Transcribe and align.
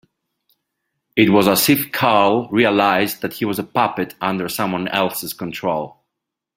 It 1.15 1.29
was 1.29 1.47
as 1.47 1.69
if 1.69 1.91
Carl 1.91 2.49
realised 2.49 3.21
that 3.21 3.33
he 3.33 3.45
was 3.45 3.59
a 3.59 3.63
puppet 3.63 4.15
under 4.19 4.49
someone 4.49 4.87
else's 4.87 5.31
control. 5.33 6.01